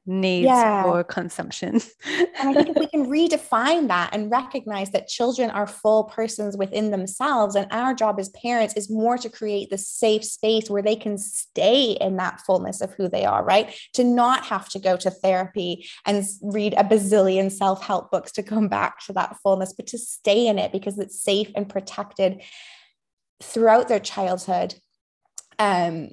[0.06, 0.82] needs yeah.
[0.82, 1.80] for consumption.
[2.38, 6.56] and I think if we can redefine that and recognize that children are full persons
[6.56, 10.82] within themselves, and our job as parents is more to create the safe space where
[10.82, 13.74] they can stay in that fullness of who they are, right?
[13.94, 18.42] To not have to go to therapy and read a bazillion self help books to
[18.42, 22.42] come back to that fullness, but to stay in it because it's safe and protected
[23.42, 24.74] throughout their childhood.
[25.58, 26.10] Um,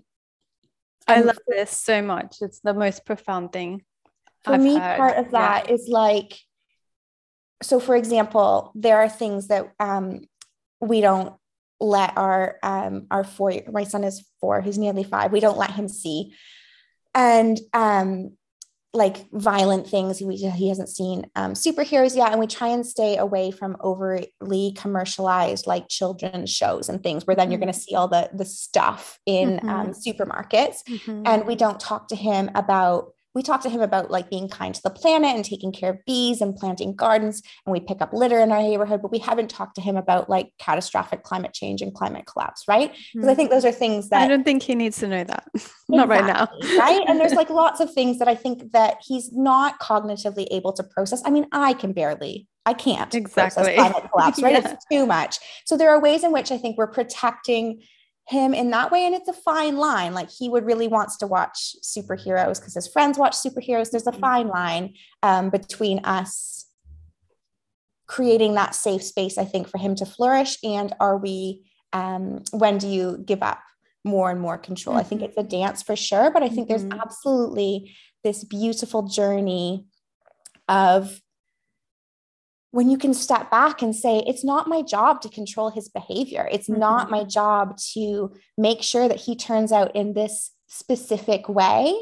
[1.08, 2.38] I love this so much.
[2.42, 3.84] It's the most profound thing.
[4.44, 4.98] For I've me, heard.
[4.98, 5.74] part of that yeah.
[5.74, 6.40] is like,
[7.62, 10.22] so for example, there are things that um,
[10.80, 11.34] we don't
[11.80, 13.54] let our um, our four.
[13.72, 15.32] My son is four; he's nearly five.
[15.32, 16.34] We don't let him see,
[17.14, 18.38] and um,
[18.94, 20.20] like violent things.
[20.20, 24.74] He, he hasn't seen um, superheroes yet, and we try and stay away from overly
[24.76, 27.52] commercialized like children's shows and things, where then mm-hmm.
[27.52, 29.70] you're going to see all the the stuff in mm-hmm.
[29.70, 31.24] um, supermarkets, mm-hmm.
[31.26, 34.76] and we don't talk to him about we talk to him about like being kind
[34.76, 38.14] to the planet and taking care of bees and planting gardens and we pick up
[38.14, 41.82] litter in our neighborhood but we haven't talked to him about like catastrophic climate change
[41.82, 42.92] and climate collapse right?
[43.14, 43.38] Because i hmm.
[43.38, 45.48] think those are things that i don't think he needs to know that.
[45.90, 46.48] Not right now.
[46.78, 47.02] Right?
[47.08, 50.84] And there's like lots of things that i think that he's not cognitively able to
[50.84, 51.22] process.
[51.26, 53.74] I mean i can barely I can't exactly.
[53.74, 54.54] climate collapse, right?
[54.54, 54.74] yeah.
[54.74, 55.40] It's too much.
[55.66, 57.82] So there are ways in which I think we're protecting
[58.28, 61.28] him in that way and it's a fine line like he would really wants to
[61.28, 64.22] watch superheroes because his friends watch superheroes there's a mm-hmm.
[64.22, 66.68] fine line um, between us
[68.08, 71.62] creating that safe space i think for him to flourish and are we
[71.94, 73.60] um, when do you give up
[74.04, 75.06] more and more control mm-hmm.
[75.06, 75.30] i think mm-hmm.
[75.30, 76.88] it's a dance for sure but i think mm-hmm.
[76.90, 79.86] there's absolutely this beautiful journey
[80.70, 81.20] of
[82.72, 86.48] when you can step back and say, it's not my job to control his behavior.
[86.52, 86.80] It's mm-hmm.
[86.80, 91.94] not my job to make sure that he turns out in this specific way.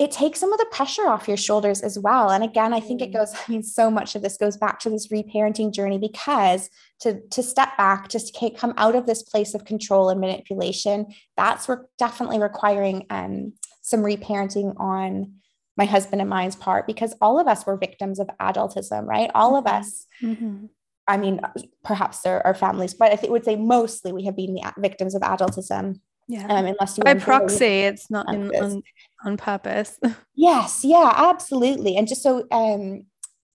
[0.00, 2.30] It takes some of the pressure off your shoulders as well.
[2.30, 3.12] And again, I think it mm.
[3.12, 7.20] goes, I mean, so much of this goes back to this reparenting journey because to,
[7.28, 11.06] to step back, just to come out of this place of control and manipulation,
[11.36, 13.52] that's re- definitely requiring um,
[13.82, 15.34] some reparenting on
[15.76, 19.30] my husband and mine's part because all of us were victims of adultism, right?
[19.34, 19.76] All of mm-hmm.
[19.76, 20.06] us.
[20.22, 20.66] Mm-hmm.
[21.08, 21.40] I mean,
[21.82, 25.14] perhaps there are families, but I think would say mostly we have been the victims
[25.14, 26.00] of adultism.
[26.28, 26.46] Yeah.
[26.46, 28.82] Um, unless you by proxy, it's not in, on,
[29.24, 29.98] on purpose.
[30.34, 30.82] yes.
[30.84, 31.12] Yeah.
[31.16, 31.96] Absolutely.
[31.96, 33.06] And just so um,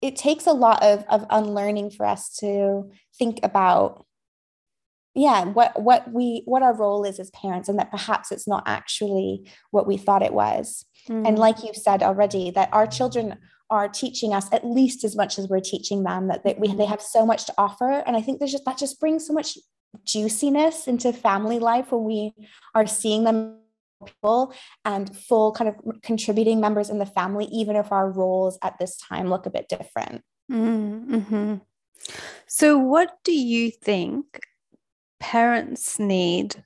[0.01, 4.05] it takes a lot of of unlearning for us to think about
[5.15, 8.63] yeah what what we what our role is as parents and that perhaps it's not
[8.67, 11.27] actually what we thought it was mm.
[11.27, 13.37] and like you've said already that our children
[13.69, 16.85] are teaching us at least as much as we're teaching them that they, we, they
[16.85, 19.57] have so much to offer and i think there's just that just brings so much
[20.03, 22.33] juiciness into family life when we
[22.73, 23.57] are seeing them
[24.05, 28.77] people and full kind of contributing members in the family even if our roles at
[28.77, 31.55] this time look a bit different mm-hmm.
[32.45, 34.41] so what do you think
[35.19, 36.63] parents need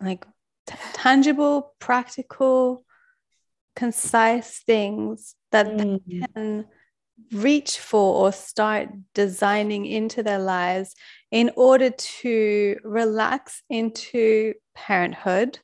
[0.00, 0.24] like
[0.66, 2.84] t- tangible, practical,
[3.76, 6.00] concise things that mm.
[6.06, 6.66] they can
[7.32, 10.94] reach for or start designing into their lives
[11.30, 15.58] in order to relax into parenthood,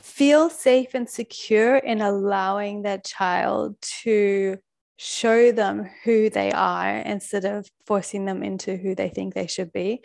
[0.00, 4.56] feel safe and secure in allowing their child to
[4.96, 9.72] show them who they are instead of forcing them into who they think they should
[9.72, 10.02] be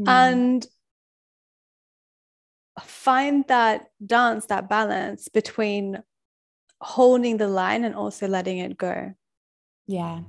[0.00, 0.08] mm.
[0.08, 0.66] and
[2.80, 6.02] find that dance, that balance between
[6.80, 9.14] holding the line and also letting it go.
[9.90, 10.20] Yeah.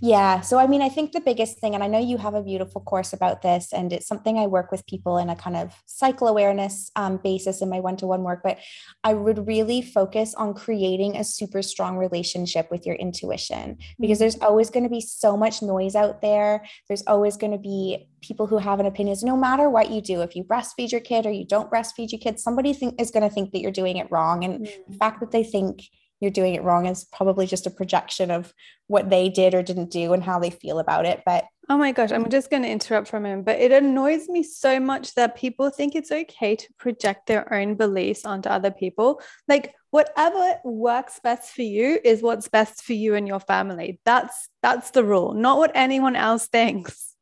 [0.00, 0.40] Yeah.
[0.40, 2.80] So, I mean, I think the biggest thing, and I know you have a beautiful
[2.80, 6.26] course about this, and it's something I work with people in a kind of cycle
[6.26, 8.58] awareness um, basis in my one to one work, but
[9.04, 14.34] I would really focus on creating a super strong relationship with your intuition because there's
[14.34, 14.46] mm-hmm.
[14.46, 16.64] always going to be so much noise out there.
[16.88, 19.16] There's always going to be people who have an opinion.
[19.22, 22.18] No matter what you do, if you breastfeed your kid or you don't breastfeed your
[22.18, 24.42] kid, somebody think, is going to think that you're doing it wrong.
[24.42, 24.70] And mm.
[24.88, 25.82] the fact that they think,
[26.24, 28.52] you're doing it wrong is probably just a projection of
[28.88, 31.92] what they did or didn't do and how they feel about it but oh my
[31.92, 35.14] gosh i'm just going to interrupt for a minute but it annoys me so much
[35.14, 39.20] that people think it's okay to project their own beliefs onto other people.
[39.48, 44.00] Like whatever works best for you is what's best for you and your family.
[44.04, 47.14] That's that's the rule not what anyone else thinks.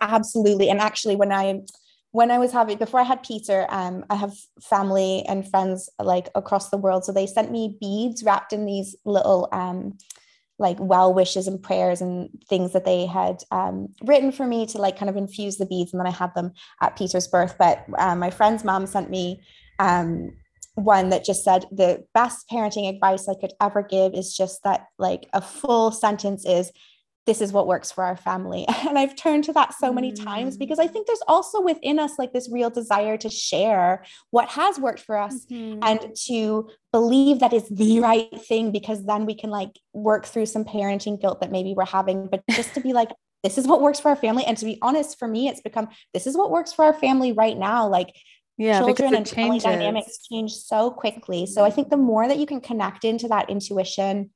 [0.00, 1.60] Absolutely and actually when i
[2.12, 6.28] when I was having before I had Peter, um, I have family and friends like
[6.34, 7.04] across the world.
[7.04, 9.98] So they sent me beads wrapped in these little um,
[10.58, 14.78] like well wishes and prayers and things that they had um, written for me to
[14.78, 15.92] like kind of infuse the beads.
[15.92, 17.56] And then I had them at Peter's birth.
[17.58, 19.42] But um, my friend's mom sent me
[19.78, 20.32] um,
[20.74, 24.86] one that just said the best parenting advice I could ever give is just that
[24.98, 26.72] like a full sentence is
[27.28, 28.66] this is what works for our family.
[28.88, 30.60] And I've turned to that so many times mm.
[30.60, 34.80] because I think there's also within us like this real desire to share what has
[34.80, 35.78] worked for us mm-hmm.
[35.82, 40.46] and to believe that is the right thing because then we can like work through
[40.46, 42.28] some parenting guilt that maybe we're having.
[42.28, 43.10] But just to be like,
[43.44, 44.44] this is what works for our family.
[44.46, 47.32] And to be honest, for me, it's become this is what works for our family
[47.32, 47.86] right now.
[47.88, 48.08] Like
[48.56, 51.44] yeah, children and family dynamics change so quickly.
[51.44, 54.30] So I think the more that you can connect into that intuition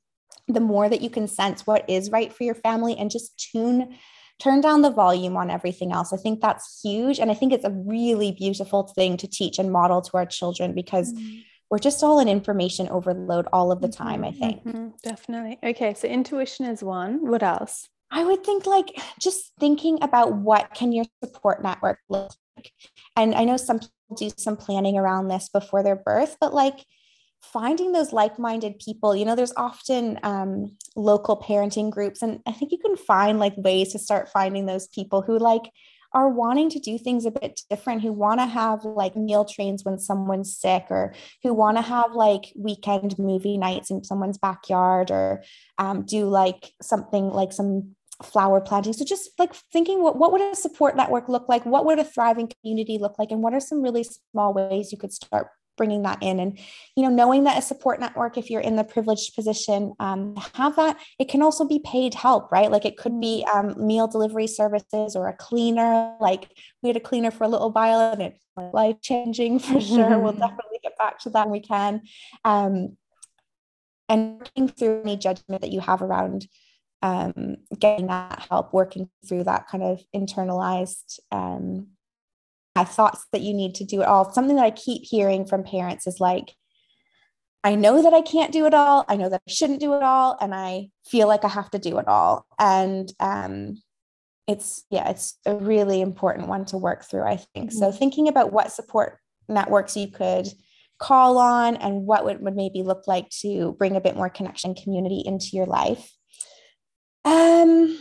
[0.49, 3.97] the more that you can sense what is right for your family and just tune
[4.43, 6.13] turn down the volume on everything else.
[6.13, 7.21] I think that's huge.
[7.21, 10.75] And I think it's a really beautiful thing to teach and model to our children
[10.75, 11.41] because mm-hmm.
[11.71, 14.65] we're just all in information overload all of the time, I think.
[14.65, 14.89] Mm-hmm.
[15.03, 15.59] Definitely.
[15.63, 15.95] Okay.
[15.95, 17.29] So intuition is one.
[17.29, 17.89] What else?
[18.11, 22.73] I would think like just thinking about what can your support network look like.
[23.17, 26.85] And I know some people do some planning around this before their birth, but like
[27.43, 29.15] finding those like-minded people.
[29.17, 33.55] You know there's often um, local parenting groups and i think you can find like
[33.57, 35.63] ways to start finding those people who like
[36.15, 39.83] are wanting to do things a bit different who want to have like meal trains
[39.83, 45.11] when someone's sick or who want to have like weekend movie nights in someone's backyard
[45.11, 45.43] or
[45.79, 48.93] um, do like something like some flower planting.
[48.93, 51.65] So just like thinking what, what would a support network look like?
[51.65, 53.31] What would a thriving community look like?
[53.31, 56.39] And what are some really small ways you could start bringing that in.
[56.39, 56.59] And
[56.97, 60.77] you know knowing that a support network if you're in the privileged position um, have
[60.77, 62.71] that it can also be paid help right?
[62.71, 63.55] Like it could be mm.
[63.55, 66.17] um, meal delivery services or a cleaner.
[66.21, 66.51] Like
[66.83, 70.19] we had a cleaner for a little while and it's life changing for sure.
[70.19, 72.03] We'll definitely get back to that when we can.
[72.45, 72.97] Um,
[74.09, 76.47] and working through any judgment that you have around
[77.03, 81.89] um, getting that help working through that kind of internalized um,
[82.77, 84.33] thoughts that you need to do it all.
[84.33, 86.53] Something that I keep hearing from parents is like,
[87.65, 89.05] I know that I can't do it all.
[89.09, 90.37] I know that I shouldn't do it all.
[90.41, 92.47] And I feel like I have to do it all.
[92.59, 93.83] And um,
[94.49, 97.71] it's, yeah, it's a really important one to work through, I think.
[97.71, 97.79] Mm-hmm.
[97.79, 100.49] So thinking about what support networks you could
[100.99, 104.75] call on and what would, would maybe look like to bring a bit more connection
[104.75, 106.11] community into your life.
[107.25, 107.99] Um,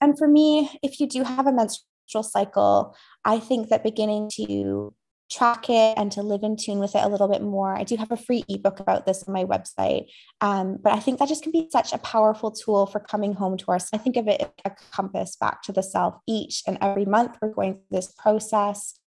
[0.00, 4.30] and for me, if you do have a menstrual menstrual cycle, I think that beginning
[4.36, 4.94] to
[5.30, 7.76] track it and to live in tune with it a little bit more.
[7.76, 10.06] I do have a free ebook about this on my website.
[10.40, 13.58] Um, but I think that just can be such a powerful tool for coming home
[13.58, 13.78] to our.
[13.92, 17.36] I think of it as a compass back to the self each and every month.
[17.42, 18.98] We're going through this process,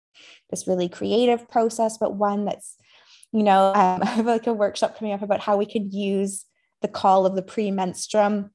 [0.50, 2.76] this really creative process, but one that's,
[3.32, 6.44] you know, um, I have like a workshop coming up about how we could use
[6.82, 8.50] the call of the premenstruum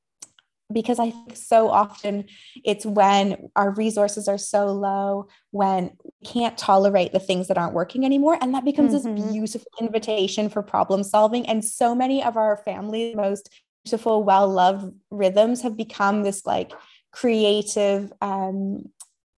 [0.72, 2.26] because I think so often
[2.64, 7.74] it's when our resources are so low, when we can't tolerate the things that aren't
[7.74, 8.38] working anymore.
[8.42, 9.16] And that becomes mm-hmm.
[9.16, 11.46] this beautiful invitation for problem solving.
[11.48, 13.50] And so many of our family most
[13.84, 16.72] beautiful, well loved rhythms have become this like
[17.12, 18.90] creative um,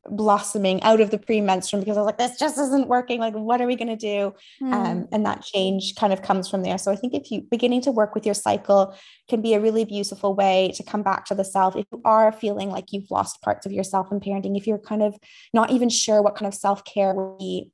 [0.10, 3.20] blossoming out of the premenstruum because I was like, this just isn't working.
[3.20, 4.34] Like, what are we going to do?
[4.62, 4.74] Mm.
[4.74, 6.78] Um, and that change kind of comes from there.
[6.78, 8.96] So I think if you beginning to work with your cycle
[9.30, 11.76] can be a really beautiful way to come back to the self.
[11.76, 15.04] If you are feeling like you've lost parts of yourself in parenting, if you're kind
[15.04, 15.16] of
[15.54, 17.72] not even sure what kind of self care will be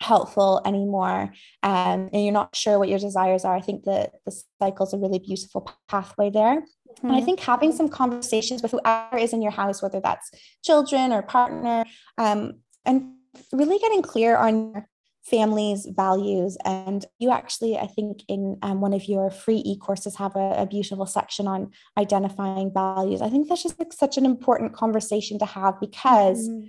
[0.00, 1.32] helpful anymore
[1.62, 4.94] um, and you're not sure what your desires are i think that the cycle is
[4.94, 7.06] a really beautiful pathway there mm-hmm.
[7.06, 7.26] and i mm-hmm.
[7.26, 10.30] think having some conversations with whoever is in your house whether that's
[10.64, 11.84] children or partner
[12.16, 12.54] um,
[12.86, 13.12] and
[13.52, 14.88] really getting clear on your
[15.22, 20.34] family's values and you actually i think in um, one of your free e-courses have
[20.34, 24.72] a, a, beautiful section on identifying values i think that's just like such an important
[24.72, 26.68] conversation to have because mm-hmm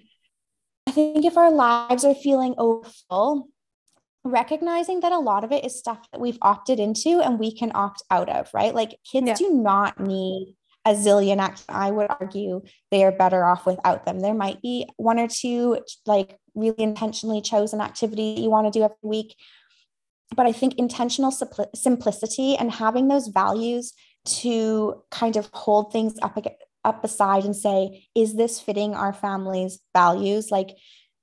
[0.91, 3.47] I think if our lives are feeling overfull,
[4.25, 7.71] recognizing that a lot of it is stuff that we've opted into and we can
[7.73, 8.75] opt out of, right?
[8.75, 9.35] Like kids yeah.
[9.35, 11.63] do not need a zillion acts.
[11.69, 14.19] I would argue they are better off without them.
[14.19, 18.83] There might be one or two like really intentionally chosen activity you want to do
[18.83, 19.37] every week.
[20.35, 21.31] but I think intentional
[21.73, 23.93] simplicity and having those values
[24.41, 26.35] to kind of hold things up
[26.83, 30.51] up aside and say, is this fitting our family's values?
[30.51, 30.75] Like,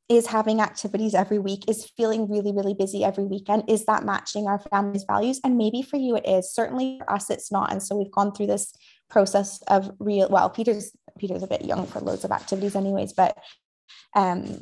[0.09, 4.47] is having activities every week, is feeling really, really busy every weekend, is that matching
[4.47, 5.39] our family's values?
[5.45, 6.53] And maybe for you it is.
[6.53, 7.71] Certainly for us, it's not.
[7.71, 8.73] And so we've gone through this
[9.11, 13.37] process of real, well, Peter's Peter's a bit young for loads of activities, anyways, but
[14.17, 14.61] um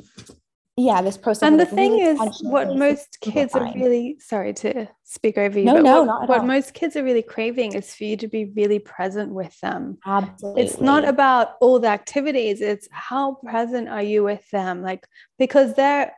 [0.77, 4.87] yeah this process and the thing really is what most kids are really sorry to
[5.03, 7.95] speak over you no, but no, what, not what most kids are really craving is
[7.95, 9.97] for you to be really present with them.
[10.05, 15.07] Absolutely it's not about all the activities it's how present are you with them like
[15.39, 16.13] because they're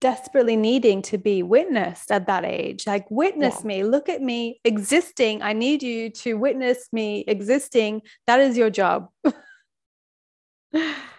[0.00, 3.66] desperately needing to be witnessed at that age like witness yeah.
[3.68, 8.70] me look at me existing i need you to witness me existing that is your
[8.70, 9.08] job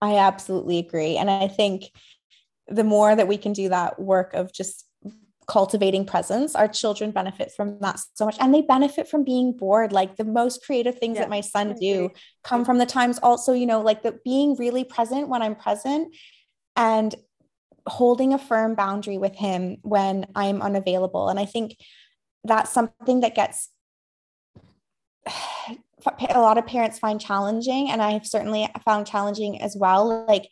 [0.00, 1.16] I absolutely agree.
[1.16, 1.84] And I think
[2.68, 4.84] the more that we can do that work of just
[5.48, 8.36] cultivating presence, our children benefit from that so much.
[8.38, 9.92] And they benefit from being bored.
[9.92, 12.10] Like the most creative things yeah, that my son do
[12.44, 16.14] come from the times also, you know, like the being really present when I'm present
[16.76, 17.14] and
[17.86, 21.30] holding a firm boundary with him when I'm unavailable.
[21.30, 21.76] And I think
[22.44, 23.70] that's something that gets
[26.30, 30.48] a lot of parents find challenging and i've certainly found challenging as well like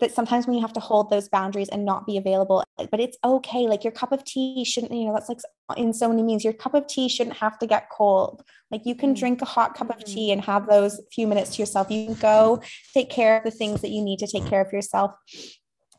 [0.00, 3.16] that sometimes when you have to hold those boundaries and not be available but it's
[3.24, 5.38] okay like your cup of tea shouldn't you know that's like
[5.76, 8.94] in so many means your cup of tea shouldn't have to get cold like you
[8.94, 9.18] can mm.
[9.18, 10.14] drink a hot cup of mm-hmm.
[10.14, 12.60] tea and have those few minutes to yourself you can go
[12.92, 15.12] take care of the things that you need to take care of yourself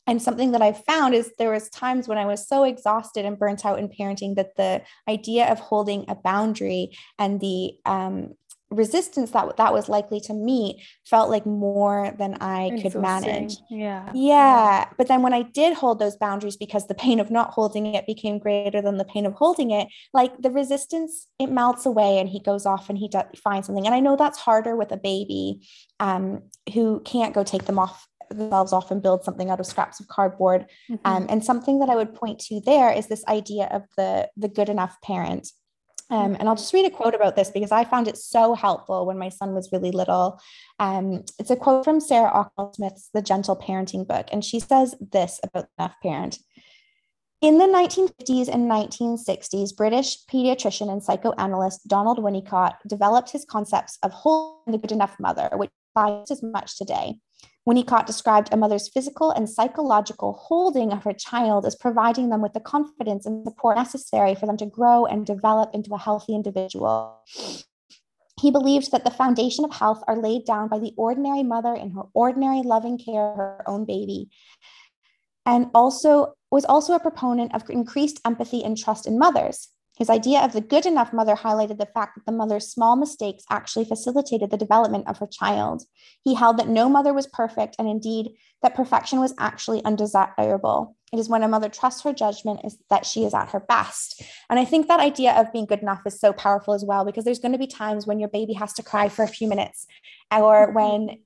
[0.08, 3.40] and something that I've found is there was times when I was so exhausted and
[3.40, 8.36] burnt out in parenting that the idea of holding a boundary and the um,
[8.72, 13.56] resistance that that was likely to meet felt like more than I could manage.
[13.70, 14.10] Yeah.
[14.14, 14.90] yeah.
[14.98, 18.08] But then when I did hold those boundaries because the pain of not holding it
[18.08, 22.28] became greater than the pain of holding it, like the resistance, it melts away and
[22.28, 23.86] he goes off and he does, finds something.
[23.86, 25.68] And I know that's harder with a baby
[26.00, 26.44] um,
[26.74, 30.08] who can't go take them off themselves off and build something out of scraps of
[30.08, 30.66] cardboard.
[30.90, 30.96] Mm-hmm.
[31.06, 34.48] Um, and something that I would point to there is this idea of the the
[34.48, 35.48] good enough parent.
[36.12, 39.06] Um, and I'll just read a quote about this because I found it so helpful
[39.06, 40.40] when my son was really little.
[40.80, 44.28] Um, it's a quote from Sarah Ockwell Smith's The Gentle Parenting book.
[44.32, 46.38] And she says this about the enough parent.
[47.42, 54.12] In the 1950s and 1960s, British pediatrician and psychoanalyst Donald Winnicott developed his concepts of
[54.12, 57.20] holding the good enough mother, which applies as much today.
[57.68, 62.54] Winnicott described a mother's physical and psychological holding of her child as providing them with
[62.54, 67.20] the confidence and support necessary for them to grow and develop into a healthy individual.
[68.40, 71.92] He believed that the foundation of health are laid down by the ordinary mother in
[71.92, 74.30] her ordinary loving care of her own baby.
[75.46, 79.70] And also was also a proponent of increased empathy and trust in mothers.
[79.98, 83.46] His idea of the good enough mother highlighted the fact that the mother's small mistakes
[83.50, 85.84] actually facilitated the development of her child.
[86.24, 88.32] He held that no mother was perfect, and indeed,
[88.62, 90.96] that perfection was actually undesirable.
[91.14, 94.22] It is when a mother trusts her judgment is that she is at her best.
[94.50, 97.24] And I think that idea of being good enough is so powerful as well, because
[97.24, 99.88] there's going to be times when your baby has to cry for a few minutes,
[100.32, 100.76] or mm-hmm.
[100.76, 101.20] when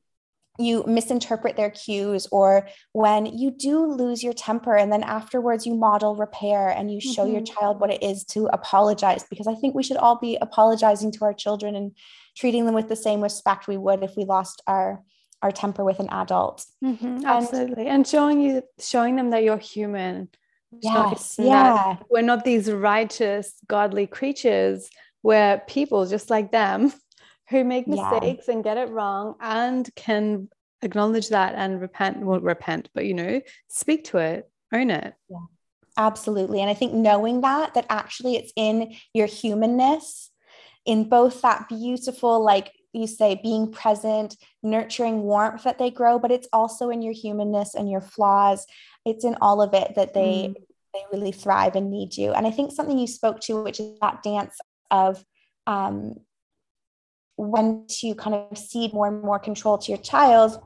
[0.60, 5.74] you misinterpret their cues or when you do lose your temper and then afterwards you
[5.74, 7.36] model repair and you show mm-hmm.
[7.36, 11.12] your child what it is to apologize because i think we should all be apologizing
[11.12, 11.92] to our children and
[12.36, 15.04] treating them with the same respect we would if we lost our
[15.42, 16.66] our temper with an adult.
[16.84, 17.84] Mm-hmm, absolutely.
[17.84, 20.30] And, and, showing you showing them that you're human.
[20.82, 21.98] Yes yeah.
[22.12, 24.90] we're not these righteous godly creatures.
[25.24, 26.94] We're people just like them
[27.50, 28.54] who make mistakes yeah.
[28.54, 30.48] and get it wrong and can
[30.82, 35.38] acknowledge that and repent well repent but you know speak to it own it yeah
[35.98, 40.32] absolutely and i think knowing that that actually it's in your humanness
[40.86, 46.32] in both that beautiful like you say being present nurturing warmth that they grow but
[46.32, 48.66] it's also in your humanness and your flaws
[49.06, 50.56] it's in all of it that they mm.
[50.94, 54.00] they really thrive and need you and i think something you spoke to which is
[54.00, 54.58] that dance
[54.90, 55.24] of
[55.68, 56.16] um,
[57.40, 60.62] when to kind of cede more and more control to your child.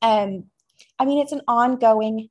[0.00, 0.44] And
[0.98, 2.28] I mean, it's an ongoing,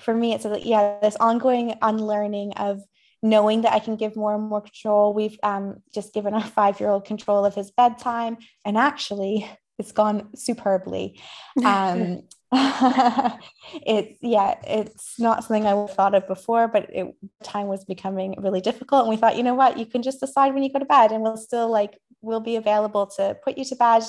[0.00, 2.82] for me, it's a, yeah, this ongoing unlearning of
[3.22, 5.14] knowing that I can give more and more control.
[5.14, 9.48] We've um, just given our five year old control of his bedtime, and actually,
[9.78, 11.20] it's gone superbly.
[11.64, 18.34] Um, it's yeah, it's not something I thought of before, but it, time was becoming
[18.38, 20.78] really difficult, and we thought, you know what, you can just decide when you go
[20.78, 24.02] to bed, and we'll still like we'll be available to put you to bed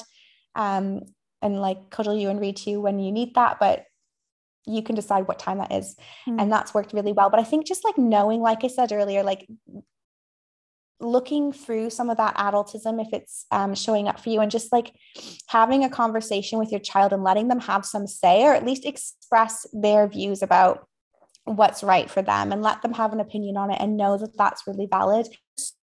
[0.56, 1.02] um,
[1.42, 3.60] and like cuddle you and read to you when you need that.
[3.60, 3.86] But
[4.66, 5.96] you can decide what time that is.
[6.28, 6.42] Mm.
[6.42, 7.30] And that's worked really well.
[7.30, 9.48] But I think just like knowing, like I said earlier, like
[11.00, 14.72] looking through some of that adultism if it's um, showing up for you and just
[14.72, 14.94] like
[15.48, 18.86] having a conversation with your child and letting them have some say or at least
[18.86, 20.88] express their views about
[21.46, 24.38] what's right for them and let them have an opinion on it and know that
[24.38, 25.28] that's really valid.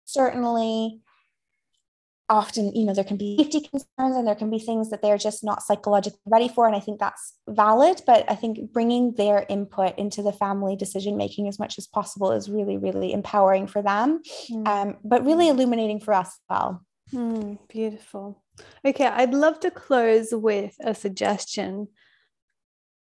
[0.05, 1.01] Certainly
[2.33, 5.19] often you know there can be safety concerns and there can be things that they're
[5.19, 9.45] just not psychologically ready for and i think that's valid but i think bringing their
[9.51, 13.83] input into the family decision making as much as possible is really really empowering for
[13.83, 14.67] them mm.
[14.67, 18.43] um, but really illuminating for us as well mm, beautiful
[18.85, 21.87] okay i'd love to close with a suggestion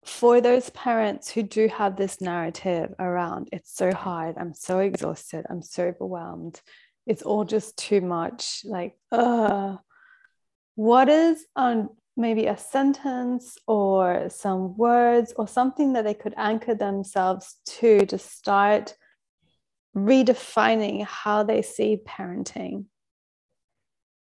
[0.06, 5.46] for those parents who do have this narrative around it's so hard i'm so exhausted
[5.50, 6.62] i'm so overwhelmed
[7.08, 9.78] it's all just too much like uh
[10.76, 16.76] what is on maybe a sentence or some words or something that they could anchor
[16.76, 18.96] themselves to to start
[19.96, 22.86] redefining how they see parenting?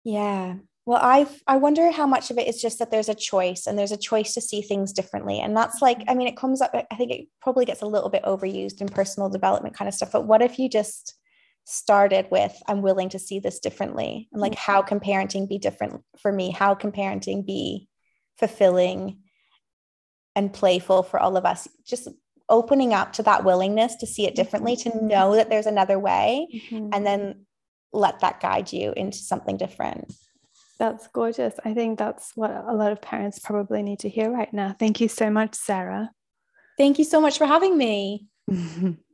[0.04, 0.56] Yeah.
[0.86, 3.78] Well i i wonder how much of it is just that there's a choice and
[3.78, 5.40] there's a choice to see things differently.
[5.40, 8.10] And that's like i mean it comes up i think it probably gets a little
[8.10, 11.16] bit overused in personal development kind of stuff but what if you just
[11.70, 14.28] started with i'm willing to see this differently.
[14.32, 16.52] And like how can parenting be different for me?
[16.52, 17.88] How can parenting be
[18.38, 19.20] fulfilling
[20.36, 21.68] and playful for all of us?
[21.86, 22.08] Just
[22.50, 25.08] opening up to that willingness to see it differently to mm-hmm.
[25.08, 26.90] know that there's another way mm-hmm.
[26.92, 27.46] and then
[27.94, 30.12] let that guide you into something different.
[30.80, 31.54] That's gorgeous.
[31.66, 34.76] I think that's what a lot of parents probably need to hear right now.
[34.80, 36.12] Thank you so much sarah.
[36.78, 38.28] Thank you so much for having me